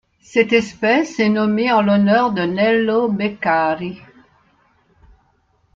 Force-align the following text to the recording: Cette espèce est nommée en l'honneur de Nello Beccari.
Cette 0.23 0.51
espèce 0.51 1.19
est 1.19 1.29
nommée 1.29 1.71
en 1.71 1.83
l'honneur 1.83 2.31
de 2.31 2.41
Nello 2.41 3.07
Beccari. 3.07 4.01